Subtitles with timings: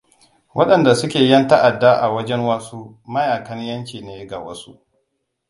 [0.55, 2.79] Waɗanda suke yan ta'adda a wajen wasu,
[3.13, 4.71] mayaƙan ʻyanci ne ga wasu.